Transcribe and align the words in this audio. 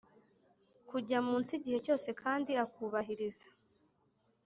Kujya 0.89 1.17
munsi 1.27 1.51
igihe 1.59 1.77
cyose 1.85 2.09
kandi 2.21 2.51
akubahiriza 2.63 3.47